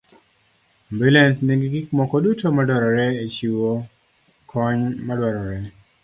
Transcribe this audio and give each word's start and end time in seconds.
ambulans 0.91 1.37
nigi 1.47 1.67
gik 1.73 1.87
moko 1.97 2.15
duto 2.25 2.45
madwarore 2.55 3.07
e 3.23 3.25
chiwo 3.35 3.71
kony 4.51 4.81
madwarore. 5.07 5.59